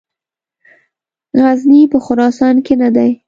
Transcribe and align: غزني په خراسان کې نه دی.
غزني 1.41 1.81
په 1.91 1.97
خراسان 2.05 2.55
کې 2.65 2.73
نه 2.81 2.89
دی. 2.95 3.11